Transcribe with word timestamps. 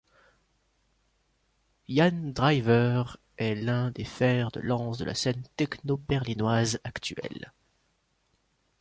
Jan 1.87 2.33
Driver 2.33 3.03
est 3.37 3.53
l'un 3.53 3.91
des 3.91 4.03
fers 4.03 4.49
de 4.49 4.59
lance 4.59 4.97
de 4.97 5.05
la 5.05 5.13
scène 5.13 5.43
techno 5.57 5.97
berlinoise 5.97 6.79
actuelle. 6.83 7.53